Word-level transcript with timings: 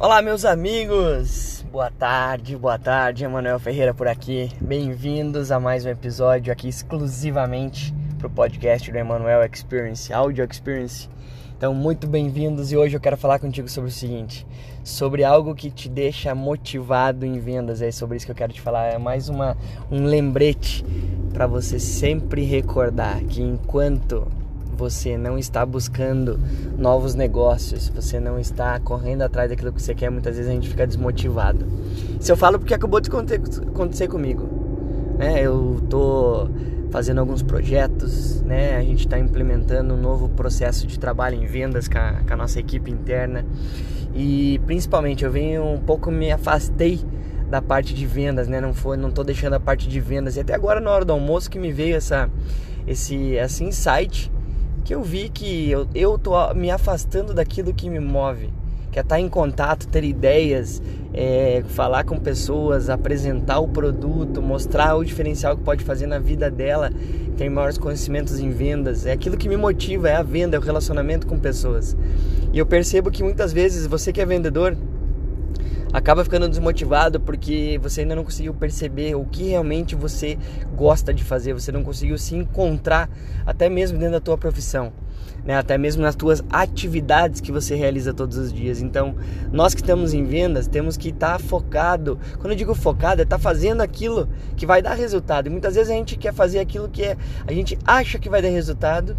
Olá, 0.00 0.22
meus 0.22 0.46
amigos! 0.46 1.62
Boa 1.70 1.90
tarde, 1.90 2.56
boa 2.56 2.78
tarde, 2.78 3.22
Emanuel 3.22 3.58
Ferreira 3.58 3.92
por 3.92 4.08
aqui. 4.08 4.48
Bem-vindos 4.58 5.52
a 5.52 5.60
mais 5.60 5.84
um 5.84 5.90
episódio 5.90 6.50
aqui 6.50 6.68
exclusivamente 6.68 7.92
para 8.16 8.26
o 8.26 8.30
podcast 8.30 8.90
do 8.90 8.96
Emanuel 8.96 9.44
Experience, 9.44 10.10
Audio 10.10 10.42
Experience. 10.50 11.06
Então, 11.54 11.74
muito 11.74 12.06
bem-vindos 12.06 12.72
e 12.72 12.78
hoje 12.78 12.96
eu 12.96 13.00
quero 13.00 13.18
falar 13.18 13.38
contigo 13.40 13.68
sobre 13.68 13.90
o 13.90 13.92
seguinte: 13.92 14.46
sobre 14.82 15.22
algo 15.22 15.54
que 15.54 15.70
te 15.70 15.86
deixa 15.86 16.34
motivado 16.34 17.26
em 17.26 17.38
vendas. 17.38 17.82
É 17.82 17.90
sobre 17.90 18.16
isso 18.16 18.24
que 18.24 18.32
eu 18.32 18.36
quero 18.36 18.54
te 18.54 18.60
falar. 18.62 18.86
É 18.86 18.96
mais 18.96 19.28
uma, 19.28 19.54
um 19.90 20.06
lembrete 20.06 20.82
para 21.30 21.46
você 21.46 21.78
sempre 21.78 22.42
recordar 22.42 23.22
que 23.24 23.42
enquanto 23.42 24.26
você 24.76 25.16
não 25.16 25.38
está 25.38 25.64
buscando 25.64 26.38
novos 26.78 27.14
negócios, 27.14 27.88
você 27.88 28.18
não 28.18 28.38
está 28.38 28.78
correndo 28.80 29.22
atrás 29.22 29.50
daquilo 29.50 29.72
que 29.72 29.82
você 29.82 29.94
quer, 29.94 30.10
muitas 30.10 30.36
vezes 30.36 30.50
a 30.50 30.54
gente 30.54 30.68
fica 30.68 30.86
desmotivado. 30.86 31.66
Isso 32.18 32.30
eu 32.30 32.36
falo 32.36 32.58
porque 32.58 32.74
acabou 32.74 33.00
de 33.00 33.10
acontecer 33.10 34.08
comigo. 34.08 34.48
Né? 35.18 35.42
Eu 35.42 35.82
tô 35.88 36.48
fazendo 36.90 37.18
alguns 37.18 37.42
projetos, 37.42 38.42
né? 38.42 38.76
A 38.76 38.82
gente 38.82 39.06
está 39.06 39.18
implementando 39.18 39.94
um 39.94 39.96
novo 39.96 40.28
processo 40.28 40.86
de 40.86 40.98
trabalho 40.98 41.36
em 41.36 41.46
vendas 41.46 41.86
com 41.88 41.98
a, 41.98 42.20
com 42.26 42.34
a 42.34 42.36
nossa 42.36 42.58
equipe 42.58 42.90
interna 42.90 43.44
e 44.14 44.60
principalmente 44.66 45.24
eu 45.24 45.30
venho 45.30 45.64
um 45.64 45.78
pouco 45.78 46.10
me 46.10 46.32
afastei 46.32 47.00
da 47.48 47.62
parte 47.62 47.94
de 47.94 48.06
vendas, 48.06 48.48
né? 48.48 48.60
Não 48.60 48.74
foi, 48.74 48.96
não 48.96 49.10
tô 49.10 49.22
deixando 49.22 49.54
a 49.54 49.60
parte 49.60 49.88
de 49.88 50.00
vendas 50.00 50.36
e 50.36 50.40
até 50.40 50.54
agora 50.54 50.80
na 50.80 50.90
hora 50.90 51.04
do 51.04 51.12
almoço 51.12 51.50
que 51.50 51.58
me 51.58 51.72
veio 51.72 51.96
essa 51.96 52.28
esse 52.86 53.34
esse 53.34 53.64
insight 53.64 54.30
que 54.84 54.94
eu 54.94 55.02
vi 55.02 55.28
que 55.28 55.70
eu, 55.70 55.86
eu 55.94 56.18
tô 56.18 56.32
me 56.54 56.70
afastando 56.70 57.34
daquilo 57.34 57.72
que 57.72 57.88
me 57.88 58.00
move, 58.00 58.50
que 58.90 58.98
é 58.98 59.02
estar 59.02 59.20
em 59.20 59.28
contato, 59.28 59.86
ter 59.86 60.04
ideias, 60.04 60.82
é, 61.12 61.62
falar 61.68 62.04
com 62.04 62.18
pessoas, 62.18 62.88
apresentar 62.88 63.60
o 63.60 63.68
produto, 63.68 64.42
mostrar 64.42 64.96
o 64.96 65.04
diferencial 65.04 65.56
que 65.56 65.62
pode 65.62 65.84
fazer 65.84 66.06
na 66.06 66.18
vida 66.18 66.50
dela, 66.50 66.90
tem 67.36 67.48
maiores 67.48 67.78
conhecimentos 67.78 68.38
em 68.40 68.50
vendas. 68.50 69.06
É 69.06 69.12
aquilo 69.12 69.36
que 69.36 69.48
me 69.48 69.56
motiva, 69.56 70.08
é 70.08 70.16
a 70.16 70.22
venda, 70.22 70.56
é 70.56 70.58
o 70.58 70.62
relacionamento 70.62 71.26
com 71.26 71.38
pessoas. 71.38 71.96
E 72.52 72.58
eu 72.58 72.66
percebo 72.66 73.10
que 73.10 73.22
muitas 73.22 73.52
vezes 73.52 73.86
você 73.86 74.12
que 74.12 74.20
é 74.20 74.26
vendedor 74.26 74.76
acaba 75.92 76.24
ficando 76.24 76.48
desmotivado 76.48 77.20
porque 77.20 77.78
você 77.82 78.02
ainda 78.02 78.14
não 78.14 78.24
conseguiu 78.24 78.54
perceber 78.54 79.14
o 79.14 79.24
que 79.24 79.48
realmente 79.48 79.94
você 79.94 80.38
gosta 80.76 81.12
de 81.12 81.24
fazer, 81.24 81.52
você 81.52 81.72
não 81.72 81.82
conseguiu 81.82 82.16
se 82.18 82.34
encontrar 82.34 83.10
até 83.44 83.68
mesmo 83.68 83.98
dentro 83.98 84.12
da 84.12 84.20
tua 84.20 84.38
profissão. 84.38 84.92
Né, 85.44 85.54
até 85.54 85.78
mesmo 85.78 86.02
nas 86.02 86.14
tuas 86.14 86.44
atividades 86.50 87.40
que 87.40 87.50
você 87.50 87.74
realiza 87.74 88.12
todos 88.12 88.36
os 88.36 88.52
dias. 88.52 88.82
Então, 88.82 89.14
nós 89.50 89.74
que 89.74 89.80
estamos 89.80 90.12
em 90.12 90.22
vendas 90.22 90.66
temos 90.66 90.98
que 90.98 91.08
estar 91.08 91.32
tá 91.32 91.38
focado. 91.38 92.18
Quando 92.38 92.50
eu 92.50 92.56
digo 92.56 92.74
focado, 92.74 93.22
é 93.22 93.24
estar 93.24 93.38
tá 93.38 93.42
fazendo 93.42 93.80
aquilo 93.80 94.28
que 94.54 94.66
vai 94.66 94.82
dar 94.82 94.92
resultado. 94.92 95.46
E 95.46 95.50
muitas 95.50 95.76
vezes 95.76 95.90
a 95.90 95.94
gente 95.94 96.18
quer 96.18 96.34
fazer 96.34 96.58
aquilo 96.58 96.90
que 96.90 97.02
é, 97.02 97.16
a 97.46 97.52
gente 97.54 97.78
acha 97.86 98.18
que 98.18 98.28
vai 98.28 98.42
dar 98.42 98.48
resultado 98.48 99.16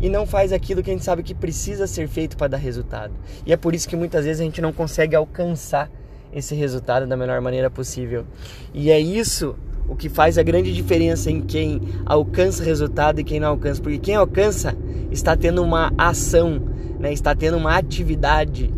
e 0.00 0.08
não 0.08 0.26
faz 0.26 0.52
aquilo 0.52 0.82
que 0.82 0.90
a 0.90 0.92
gente 0.92 1.04
sabe 1.04 1.22
que 1.22 1.34
precisa 1.34 1.86
ser 1.86 2.08
feito 2.08 2.36
para 2.36 2.48
dar 2.48 2.56
resultado. 2.56 3.12
E 3.44 3.52
é 3.52 3.56
por 3.56 3.74
isso 3.74 3.88
que 3.88 3.96
muitas 3.96 4.24
vezes 4.24 4.40
a 4.40 4.44
gente 4.44 4.60
não 4.60 4.72
consegue 4.72 5.16
alcançar 5.16 5.90
esse 6.32 6.54
resultado 6.54 7.06
da 7.06 7.16
melhor 7.16 7.40
maneira 7.40 7.70
possível. 7.70 8.24
E 8.72 8.90
é 8.90 9.00
isso 9.00 9.56
o 9.88 9.96
que 9.96 10.08
faz 10.08 10.36
a 10.36 10.42
grande 10.42 10.72
diferença 10.72 11.30
em 11.30 11.40
quem 11.40 11.80
alcança 12.04 12.62
resultado 12.62 13.20
e 13.20 13.24
quem 13.24 13.40
não 13.40 13.48
alcança, 13.48 13.80
porque 13.80 13.98
quem 13.98 14.14
alcança 14.14 14.76
está 15.10 15.34
tendo 15.34 15.62
uma 15.62 15.92
ação, 15.96 16.60
né? 16.98 17.12
está 17.12 17.34
tendo 17.34 17.56
uma 17.56 17.74
atividade 17.76 18.72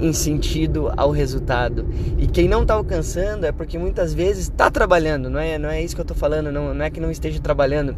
em 0.00 0.12
sentido 0.12 0.92
ao 0.96 1.10
resultado. 1.10 1.86
E 2.16 2.26
quem 2.26 2.48
não 2.48 2.62
está 2.62 2.74
alcançando 2.74 3.44
é 3.44 3.52
porque 3.52 3.78
muitas 3.78 4.14
vezes 4.14 4.44
está 4.44 4.70
trabalhando, 4.70 5.28
não 5.28 5.40
é, 5.40 5.58
não 5.58 5.68
é 5.68 5.82
isso 5.82 5.94
que 5.94 6.00
eu 6.00 6.04
estou 6.04 6.16
falando, 6.16 6.52
não, 6.52 6.72
não 6.72 6.84
é 6.84 6.90
que 6.90 7.00
não 7.00 7.10
esteja 7.10 7.40
trabalhando, 7.40 7.96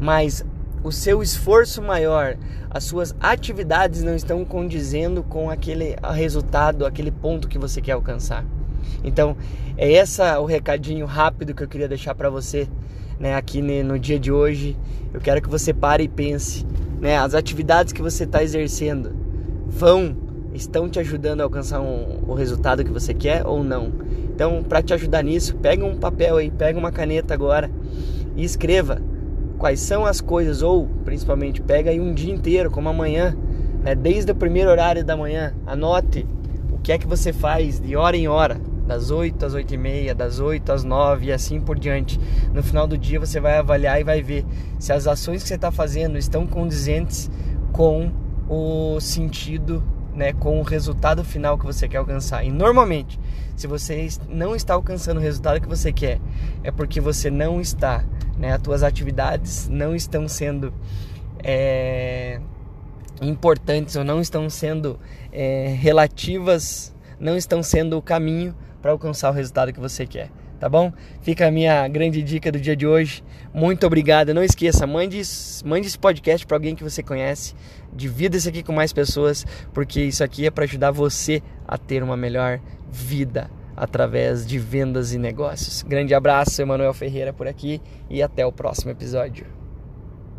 mas 0.00 0.44
o 0.82 0.90
seu 0.90 1.22
esforço 1.22 1.82
maior, 1.82 2.36
as 2.70 2.84
suas 2.84 3.14
atividades 3.20 4.02
não 4.02 4.14
estão 4.14 4.44
condizendo 4.44 5.22
com 5.22 5.50
aquele 5.50 5.96
resultado, 6.14 6.86
aquele 6.86 7.10
ponto 7.10 7.48
que 7.48 7.58
você 7.58 7.80
quer 7.80 7.92
alcançar. 7.92 8.44
Então, 9.04 9.36
é 9.76 9.92
essa 9.92 10.38
o 10.40 10.46
recadinho 10.46 11.06
rápido 11.06 11.54
que 11.54 11.62
eu 11.62 11.68
queria 11.68 11.88
deixar 11.88 12.14
para 12.14 12.30
você, 12.30 12.68
né, 13.18 13.34
aqui 13.34 13.60
no 13.60 13.98
dia 13.98 14.18
de 14.18 14.32
hoje. 14.32 14.76
Eu 15.12 15.20
quero 15.20 15.42
que 15.42 15.48
você 15.48 15.74
pare 15.74 16.04
e 16.04 16.08
pense, 16.08 16.64
né, 17.00 17.18
as 17.18 17.34
atividades 17.34 17.92
que 17.92 18.00
você 18.00 18.24
está 18.24 18.42
exercendo 18.42 19.14
vão 19.66 20.16
estão 20.54 20.88
te 20.88 20.98
ajudando 20.98 21.40
a 21.40 21.44
alcançar 21.44 21.80
um, 21.80 22.24
o 22.26 22.34
resultado 22.34 22.84
que 22.84 22.90
você 22.90 23.14
quer 23.14 23.46
ou 23.46 23.62
não. 23.62 23.92
Então, 24.34 24.62
para 24.62 24.82
te 24.82 24.94
ajudar 24.94 25.22
nisso, 25.22 25.54
pega 25.56 25.84
um 25.84 25.96
papel 25.96 26.36
aí, 26.36 26.50
pega 26.50 26.78
uma 26.78 26.90
caneta 26.90 27.34
agora 27.34 27.70
e 28.36 28.44
escreva 28.44 29.00
quais 29.58 29.80
são 29.80 30.06
as 30.06 30.20
coisas, 30.20 30.62
ou 30.62 30.88
principalmente 31.04 31.60
pega 31.60 31.90
aí 31.90 32.00
um 32.00 32.14
dia 32.14 32.32
inteiro, 32.32 32.70
como 32.70 32.88
amanhã, 32.88 33.36
né, 33.82 33.94
desde 33.94 34.32
o 34.32 34.34
primeiro 34.34 34.70
horário 34.70 35.04
da 35.04 35.16
manhã, 35.16 35.54
anote 35.66 36.26
o 36.72 36.78
que 36.78 36.92
é 36.92 36.98
que 36.98 37.06
você 37.06 37.32
faz 37.32 37.78
de 37.78 37.94
hora 37.94 38.16
em 38.16 38.26
hora, 38.26 38.58
das 38.86 39.10
8 39.10 39.46
às 39.46 39.54
8 39.54 39.74
e 39.74 39.76
meia, 39.76 40.14
das 40.14 40.40
8 40.40 40.72
às 40.72 40.82
9 40.82 41.26
e 41.26 41.32
assim 41.32 41.60
por 41.60 41.78
diante. 41.78 42.18
No 42.52 42.62
final 42.62 42.88
do 42.88 42.98
dia 42.98 43.20
você 43.20 43.38
vai 43.38 43.58
avaliar 43.58 44.00
e 44.00 44.04
vai 44.04 44.20
ver 44.20 44.44
se 44.78 44.92
as 44.92 45.06
ações 45.06 45.42
que 45.42 45.48
você 45.48 45.54
está 45.54 45.70
fazendo 45.70 46.18
estão 46.18 46.46
condizentes 46.46 47.30
com 47.72 48.10
o 48.48 48.98
sentido 48.98 49.80
né, 50.14 50.32
com 50.32 50.60
o 50.60 50.62
resultado 50.62 51.24
final 51.24 51.58
que 51.58 51.64
você 51.64 51.88
quer 51.88 51.98
alcançar. 51.98 52.44
E 52.44 52.50
normalmente, 52.50 53.18
se 53.56 53.66
você 53.66 54.08
não 54.28 54.54
está 54.56 54.74
alcançando 54.74 55.18
o 55.18 55.20
resultado 55.20 55.60
que 55.60 55.68
você 55.68 55.92
quer, 55.92 56.20
é 56.62 56.70
porque 56.70 57.00
você 57.00 57.30
não 57.30 57.60
está 57.60 58.04
né? 58.40 58.54
As 58.54 58.62
tuas 58.62 58.82
atividades 58.82 59.68
não 59.68 59.94
estão 59.94 60.26
sendo 60.26 60.72
é, 61.44 62.40
importantes 63.20 63.96
ou 63.96 64.02
não 64.02 64.18
estão 64.18 64.48
sendo 64.48 64.98
é, 65.30 65.68
relativas, 65.78 66.94
não 67.20 67.36
estão 67.36 67.62
sendo 67.62 67.98
o 67.98 68.02
caminho 68.02 68.54
para 68.80 68.92
alcançar 68.92 69.30
o 69.30 69.34
resultado 69.34 69.74
que 69.74 69.78
você 69.78 70.06
quer. 70.06 70.30
Tá 70.60 70.68
bom? 70.68 70.92
Fica 71.22 71.48
a 71.48 71.50
minha 71.50 71.88
grande 71.88 72.22
dica 72.22 72.52
do 72.52 72.60
dia 72.60 72.76
de 72.76 72.86
hoje. 72.86 73.24
Muito 73.52 73.86
obrigado. 73.86 74.34
Não 74.34 74.44
esqueça, 74.44 74.86
mande, 74.86 75.22
mande 75.64 75.86
esse 75.86 75.98
podcast 75.98 76.46
para 76.46 76.58
alguém 76.58 76.76
que 76.76 76.84
você 76.84 77.02
conhece. 77.02 77.54
Divida 77.90 78.36
isso 78.36 78.48
aqui 78.48 78.62
com 78.62 78.72
mais 78.72 78.92
pessoas, 78.92 79.46
porque 79.72 80.02
isso 80.02 80.22
aqui 80.22 80.46
é 80.46 80.50
para 80.50 80.64
ajudar 80.64 80.90
você 80.90 81.42
a 81.66 81.78
ter 81.78 82.02
uma 82.02 82.16
melhor 82.16 82.60
vida 82.92 83.50
através 83.74 84.46
de 84.46 84.58
vendas 84.58 85.14
e 85.14 85.18
negócios. 85.18 85.82
Grande 85.82 86.14
abraço, 86.14 86.60
Emanuel 86.60 86.92
Ferreira 86.92 87.32
por 87.32 87.48
aqui 87.48 87.80
e 88.10 88.22
até 88.22 88.44
o 88.44 88.52
próximo 88.52 88.90
episódio. 88.90 89.59